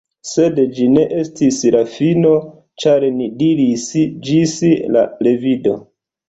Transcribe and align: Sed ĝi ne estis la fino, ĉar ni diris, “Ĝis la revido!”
Sed 0.27 0.59
ĝi 0.77 0.85
ne 0.93 1.01
estis 1.23 1.59
la 1.75 1.81
fino, 1.95 2.31
ĉar 2.85 3.05
ni 3.19 3.27
diris, 3.43 3.85
“Ĝis 4.31 4.57
la 4.97 5.05
revido!” 5.29 5.77